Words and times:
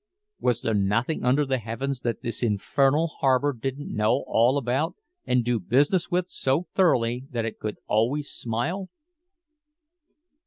Was 0.39 0.61
there 0.61 0.73
nothing 0.73 1.23
under 1.23 1.45
the 1.45 1.59
heavens 1.59 1.99
that 1.99 2.23
this 2.23 2.41
infernal 2.41 3.07
harbor 3.19 3.53
didn't 3.53 3.95
know 3.95 4.23
all 4.25 4.57
about, 4.57 4.95
and 5.25 5.45
"do 5.45 5.59
business 5.59 6.09
with" 6.09 6.27
so 6.31 6.65
thoroughly 6.73 7.27
that 7.29 7.45
it 7.45 7.59
could 7.59 7.77
always 7.87 8.27
smile? 8.31 8.89